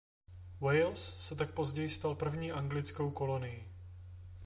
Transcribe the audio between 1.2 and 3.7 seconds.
se tak později stal první anglickou kolonií.